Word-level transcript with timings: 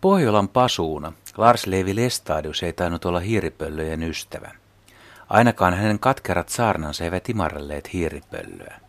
Pohjolan 0.00 0.48
pasuuna 0.48 1.12
Lars 1.36 1.66
Levi 1.66 1.96
Lestadius 1.96 2.62
ei 2.62 2.72
tainnut 2.72 3.04
olla 3.04 3.20
hiiripöllöjen 3.20 4.02
ystävä. 4.02 4.50
Ainakaan 5.28 5.74
hänen 5.74 5.98
katkerat 5.98 6.48
saarnansa 6.48 7.04
eivät 7.04 7.28
imarrelleet 7.28 7.92
hiiripöllöä. 7.92 8.80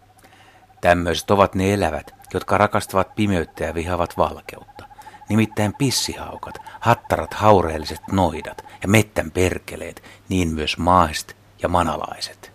Tämmöiset 0.81 1.31
ovat 1.31 1.55
ne 1.55 1.73
elävät, 1.73 2.15
jotka 2.33 2.57
rakastavat 2.57 3.15
pimeyttä 3.15 3.63
ja 3.63 3.73
vihavat 3.73 4.17
valkeutta. 4.17 4.83
Nimittäin 5.29 5.73
pissihaukat, 5.77 6.61
hattarat 6.79 7.33
haureelliset 7.33 8.01
noidat 8.11 8.65
ja 8.81 8.87
mettän 8.87 9.31
perkeleet, 9.31 10.03
niin 10.29 10.47
myös 10.47 10.77
maahiset 10.77 11.35
ja 11.61 11.69
manalaiset. 11.69 12.51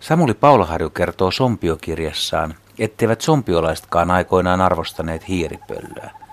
Samuli 0.00 0.34
Paulaharju 0.34 0.90
kertoo 0.90 1.30
Sompiokirjassaan, 1.30 2.54
etteivät 2.78 3.20
sompiolaisetkaan 3.20 4.10
aikoinaan 4.10 4.60
arvostaneet 4.60 5.28
hiiripöllöä. 5.28 6.25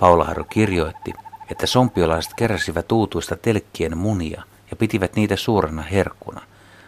Paulaharju 0.00 0.44
kirjoitti, 0.44 1.12
että 1.50 1.66
sompiolaiset 1.66 2.34
keräsivät 2.34 2.92
uutuista 2.92 3.36
telkkien 3.36 3.98
munia 3.98 4.42
ja 4.70 4.76
pitivät 4.76 5.16
niitä 5.16 5.36
suurena 5.36 5.82
herkkuna, 5.82 6.40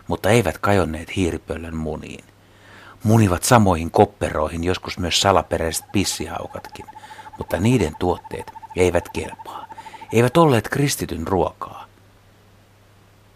mutta 0.07 0.31
eivät 0.31 0.59
kajonneet 0.59 1.17
hiiripöllön 1.17 1.77
muniin. 1.77 2.25
Munivat 3.05 3.43
samoihin 3.43 3.91
kopperoihin 3.91 4.65
joskus 4.65 4.99
myös 4.99 5.21
salaperäiset 5.21 5.85
pissihaukatkin, 5.93 6.87
mutta 7.39 7.61
niiden 7.61 7.97
tuotteet 7.99 8.53
eivät 8.77 9.09
kelpaa. 9.09 9.67
Eivät 10.13 10.37
olleet 10.37 10.69
kristityn 10.69 11.27
ruokaa. 11.27 11.87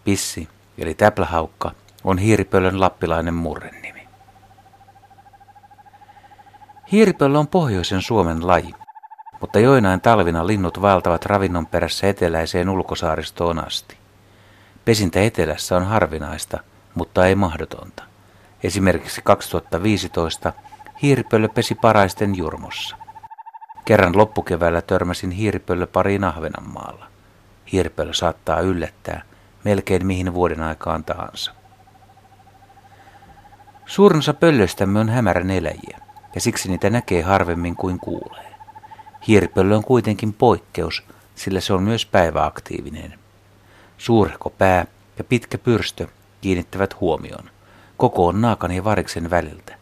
Pissi, 0.04 0.48
eli 0.78 0.95
täplähaukka, 0.95 1.72
on 2.04 2.18
hiiripöllön 2.18 2.80
lappilainen 2.80 3.34
murrenimi. 3.34 4.08
Hiiripöllö 6.92 7.38
on 7.38 7.48
pohjoisen 7.48 8.02
Suomen 8.02 8.46
laji, 8.46 8.74
mutta 9.40 9.59
joinain 9.59 10.01
talvina 10.01 10.46
linnut 10.46 10.82
vaeltavat 10.82 11.26
ravinnon 11.26 11.66
perässä 11.66 12.09
eteläiseen 12.09 12.68
ulkosaaristoon 12.68 13.66
asti. 13.66 13.96
Pesintä 14.84 15.20
etelässä 15.20 15.76
on 15.76 15.87
harvinaista, 15.87 16.59
mutta 16.95 17.26
ei 17.26 17.34
mahdotonta. 17.34 18.02
Esimerkiksi 18.62 19.20
2015 19.24 20.52
hiiripöllö 21.02 21.48
pesi 21.48 21.74
paraisten 21.74 22.37
jurmossa. 22.37 22.96
Kerran 23.84 24.16
loppukeväällä 24.16 24.82
törmäsin 24.82 25.30
hiiripöllö 25.30 25.87
pariin 25.87 26.24
Ahvenanmaalla. 26.24 27.07
Hiiripöllö 27.73 28.12
saattaa 28.12 28.60
yllättää 28.60 29.23
melkein 29.64 30.07
mihin 30.07 30.34
vuoden 30.34 30.62
aikaan 30.62 31.04
tahansa. 31.04 31.52
Suurin 33.87 34.18
osa 34.18 34.34
pöllöistämme 34.34 35.01
on 35.01 35.09
hämärän 35.09 35.51
eläjiä, 35.51 35.98
ja 36.34 36.40
siksi 36.40 36.68
niitä 36.68 36.90
näkee 36.90 37.23
harvemmin 37.23 37.76
kuin 37.76 38.01
kuulee. 38.01 38.55
Hiiripöllö 39.29 39.77
on 39.77 39.85
kuitenkin 39.85 40.32
poikkeus, 40.32 41.02
sillä 41.35 41.60
se 41.60 41.73
on 41.73 41.82
myös 41.82 42.07
päiväaktiivinen. 42.07 43.19
Suurehko 43.99 44.51
pää 44.51 44.87
ja 45.19 45.24
pitkä 45.24 45.59
pyrstö 45.59 46.07
kiinnittävät 46.41 47.01
huomion. 47.01 47.51
Koko 47.97 48.27
on 48.27 48.41
naakan 48.41 48.73
ja 48.73 48.85
variksen 48.85 49.30
väliltä. 49.30 49.74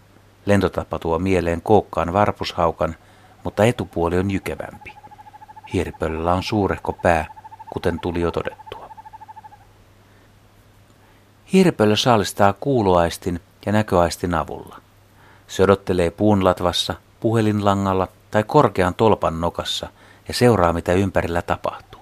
Lentotapa 0.47 0.99
tuo 0.99 1.19
mieleen 1.19 1.63
kookkaan 1.63 2.13
varpushaukan, 2.13 2.97
mutta 3.45 3.65
etupuoli 3.65 4.19
on 4.19 4.31
jykevämpi. 4.31 4.93
Hiiripöllöllä 5.73 6.35
on 6.35 6.43
suurehko 6.43 6.93
pää, 6.93 7.27
kuten 7.73 8.01
tuli 8.01 8.21
jo 8.21 8.31
todettua. 8.31 8.91
Hiiripöllö 11.53 11.97
saalistaa 11.97 12.53
kuuloaistin 12.53 13.41
ja 13.67 13.73
näköaistin 13.73 14.35
avulla. 14.35 14.81
Se 15.47 15.63
odottelee 15.63 16.11
puunlatvassa, 16.11 16.95
puhelinlangalla 17.21 18.09
tai 18.35 18.45
korkean 18.45 18.95
tolpan 18.95 19.41
nokassa 19.41 19.89
ja 20.29 20.35
seuraa 20.35 20.73
mitä 20.73 20.93
ympärillä 20.93 21.43
tapahtuu. 21.43 22.01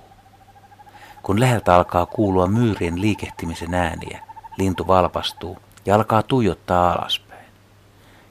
Kun 1.22 1.40
läheltä 1.40 1.74
alkaa 1.74 2.06
kuulua 2.06 2.46
myyrien 2.46 3.00
liikehtimisen 3.00 3.74
ääniä, 3.74 4.20
lintu 4.58 4.86
valpastuu 4.86 5.58
ja 5.86 5.94
alkaa 5.94 6.22
tuijottaa 6.22 6.92
alaspäin. 6.92 7.46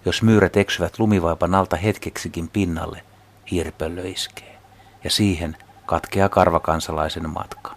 Jos 0.05 0.21
myyrät 0.21 0.57
eksyvät 0.57 0.99
lumivaipan 0.99 1.55
alta 1.55 1.75
hetkeksikin 1.75 2.49
pinnalle, 2.49 3.03
hiiripöllö 3.51 4.07
iskee, 4.07 4.59
ja 5.03 5.09
siihen 5.09 5.57
katkeaa 5.85 6.29
karvakansalaisen 6.29 7.29
matka. 7.29 7.75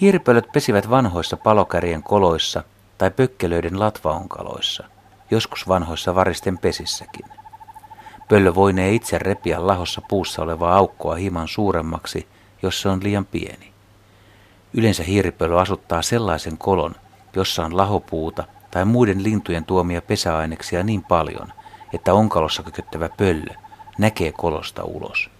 Hiiripöllöt 0.00 0.52
pesivät 0.52 0.90
vanhoissa 0.90 1.36
palokärjen 1.36 2.02
koloissa 2.02 2.62
tai 2.98 3.10
pökkelöiden 3.10 3.80
latvaonkaloissa, 3.80 4.84
joskus 5.30 5.68
vanhoissa 5.68 6.14
varisten 6.14 6.58
pesissäkin. 6.58 7.26
Pöllö 8.28 8.54
voinee 8.54 8.94
itse 8.94 9.18
repiä 9.18 9.66
lahossa 9.66 10.02
puussa 10.08 10.42
olevaa 10.42 10.76
aukkoa 10.76 11.14
hieman 11.14 11.48
suuremmaksi, 11.48 12.28
jos 12.62 12.82
se 12.82 12.88
on 12.88 13.02
liian 13.02 13.24
pieni. 13.24 13.72
Yleensä 14.74 15.02
hiiripöllö 15.02 15.60
asuttaa 15.60 16.02
sellaisen 16.02 16.58
kolon, 16.58 16.94
jossa 17.36 17.64
on 17.64 17.76
lahopuuta 17.76 18.44
tai 18.70 18.84
muiden 18.84 19.22
lintujen 19.22 19.64
tuomia 19.64 20.02
pesäaineksia 20.02 20.82
niin 20.82 21.04
paljon, 21.04 21.52
että 21.94 22.14
onkalossa 22.14 22.62
kököttävä 22.62 23.08
pöllö 23.08 23.54
näkee 23.98 24.32
kolosta 24.32 24.84
ulos. 24.84 25.30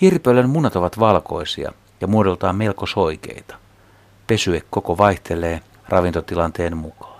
Hiiripöllön 0.00 0.50
munat 0.50 0.76
ovat 0.76 0.98
valkoisia 0.98 1.72
ja 2.00 2.06
muodoltaan 2.06 2.56
melko 2.56 2.86
soikeita. 2.86 3.56
Pesye 4.26 4.62
koko 4.70 4.98
vaihtelee 4.98 5.60
ravintotilanteen 5.88 6.76
mukaan. 6.76 7.15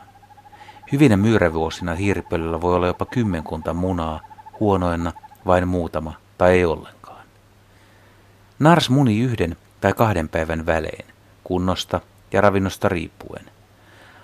Hyvinä 0.92 1.16
myyrävuosina 1.16 1.94
hiiripöllöllä 1.94 2.60
voi 2.60 2.74
olla 2.74 2.86
jopa 2.86 3.04
kymmenkunta 3.04 3.72
munaa, 3.74 4.20
huonoina 4.60 5.12
vain 5.46 5.68
muutama 5.68 6.14
tai 6.38 6.52
ei 6.52 6.64
ollenkaan. 6.64 7.24
Nars 8.58 8.90
muni 8.90 9.20
yhden 9.20 9.56
tai 9.80 9.92
kahden 9.92 10.28
päivän 10.28 10.66
välein, 10.66 11.04
kunnosta 11.44 12.00
ja 12.32 12.40
ravinnosta 12.40 12.88
riippuen. 12.88 13.44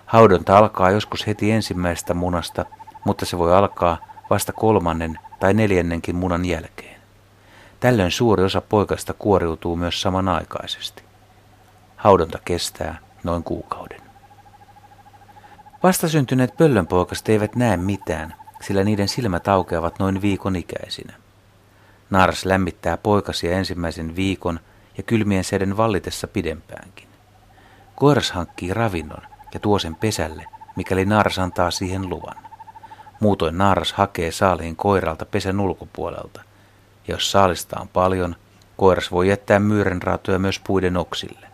Haudonta 0.06 0.59
alkaa 0.59 0.91
joskus 0.91 1.27
heti 1.27 1.50
ensimmäisestä 1.50 2.15
munasta, 2.15 2.65
mutta 3.05 3.27
se 3.27 3.39
voi 3.39 3.55
alkaa 3.55 3.99
vasta 4.31 4.53
kolmannen 4.53 5.19
tai 5.41 5.55
neljännenkin 5.55 6.17
munan 6.17 6.44
jälkeen. 6.44 7.00
Tällöin 7.81 8.11
suuri 8.11 8.44
osa 8.44 8.61
poikasta 8.61 9.15
kuoriutuu 9.15 9.77
myös 9.77 10.03
samanaikaisesti. 10.03 11.03
Haudonta 11.97 12.39
kestää 12.44 12.99
noin 13.25 13.43
kuukauden. 13.43 14.12
Vastasyntyneet 15.82 16.56
pöllönpoikaset 16.56 17.28
eivät 17.28 17.56
näe 17.56 17.76
mitään, 17.76 18.34
sillä 18.60 18.84
niiden 18.84 19.09
silmät 19.09 19.48
aukeavat 19.48 19.98
noin 19.98 20.22
viikon 20.22 20.56
ikäisinä. 20.56 21.15
Naaras 22.10 22.44
lämmittää 22.44 22.97
poikasia 22.97 23.56
ensimmäisen 23.56 24.16
viikon 24.16 24.60
ja 24.97 25.03
kylmien 25.03 25.44
seiden 25.44 25.76
vallitessa 25.76 26.28
pidempäänkin. 26.28 27.09
Koiras 27.94 28.31
hankkii 28.31 28.75
ravinnon 28.75 29.22
ja 29.54 29.60
tuo 29.60 29.78
sen 29.78 29.94
pesälle, 29.94 30.44
mikäli 30.76 31.04
naaras 31.04 31.38
antaa 31.38 31.70
siihen 31.70 32.09
luvan. 32.09 32.37
Muutoin 33.20 33.59
naaras 33.59 33.93
hakee 33.93 34.32
saaliin 34.32 34.76
koiralta 34.76 35.26
pesän 35.26 35.60
ulkopuolelta. 35.60 36.41
Ja 37.09 37.14
jos 37.14 37.31
saalista 37.32 37.81
on 37.81 37.88
paljon, 37.88 38.37
koiras 38.76 39.10
voi 39.10 39.28
jättää 39.28 39.59
myyränraatoja 39.59 40.38
myös 40.38 40.60
puiden 40.66 40.97
oksille. 40.97 41.52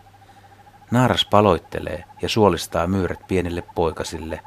Naaras 0.91 1.25
paloittelee 1.25 2.03
ja 2.21 2.29
suolistaa 2.29 2.87
myyrät 2.87 3.27
pienille 3.27 3.61
poikasille. 3.75 4.41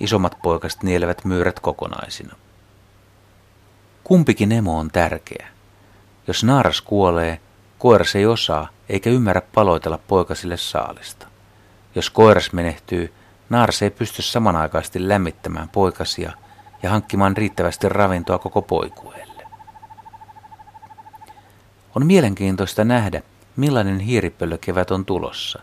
Isommat 0.00 0.38
poikaset 0.42 0.82
nielevät 0.82 1.24
myyrät 1.24 1.60
kokonaisina. 1.60 2.36
Kumpikin 4.04 4.52
emo 4.52 4.78
on 4.78 4.90
tärkeä. 4.90 5.48
Jos 6.26 6.44
naaras 6.44 6.80
kuolee, 6.80 7.40
koiras 7.78 8.16
ei 8.16 8.26
osaa 8.26 8.68
eikä 8.88 9.10
ymmärrä 9.10 9.42
paloitella 9.54 9.98
poikasille 9.98 10.56
saalista. 10.56 11.26
Jos 11.94 12.10
koiras 12.10 12.52
menehtyy, 12.52 13.14
naaras 13.50 13.82
ei 13.82 13.90
pysty 13.90 14.22
samanaikaisesti 14.22 15.08
lämmittämään 15.08 15.68
poikasia 15.68 16.32
ja 16.82 16.90
hankkimaan 16.90 17.36
riittävästi 17.36 17.88
ravintoa 17.88 18.38
koko 18.38 18.62
poikueelle. 18.62 19.42
On 21.94 22.06
mielenkiintoista 22.06 22.84
nähdä, 22.84 23.22
millainen 23.60 24.00
hiiripöllökevät 24.00 24.90
on 24.90 25.04
tulossa. 25.04 25.60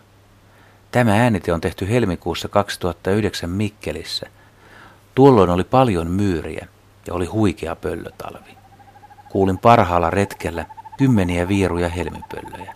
Tämä 0.91 1.21
äänite 1.21 1.53
on 1.53 1.61
tehty 1.61 1.89
helmikuussa 1.89 2.47
2009 2.47 3.49
Mikkelissä. 3.49 4.27
Tuolloin 5.15 5.49
oli 5.49 5.63
paljon 5.63 6.07
myyriä 6.11 6.67
ja 7.07 7.13
oli 7.13 7.25
huikea 7.25 7.75
pöllötalvi. 7.75 8.57
Kuulin 9.29 9.57
parhaalla 9.57 10.09
retkellä 10.09 10.65
kymmeniä 10.97 11.47
vieruja 11.47 11.89
helmipöllöjä. 11.89 12.73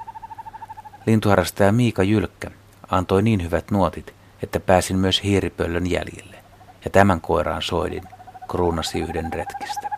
Lintuharrastaja 1.06 1.72
Miika 1.72 2.04
Jylkkä 2.04 2.52
antoi 2.90 3.22
niin 3.22 3.44
hyvät 3.44 3.72
nuotit, 3.72 4.14
että 4.44 4.60
pääsin 4.60 4.98
myös 4.98 5.24
hiiripöllön 5.24 5.90
jäljille, 5.90 6.38
ja 6.86 6.92
tämän 6.92 7.22
koiraan 7.22 7.62
soidin 7.62 8.04
kruunasi 8.48 9.00
yhden 9.00 9.34
retkistä. 9.34 9.91